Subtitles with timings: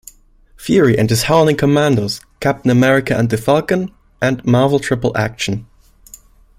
[0.57, 5.67] Fury and his Howling Commandos", "Captain America and the Falcon", and "Marvel Triple Action".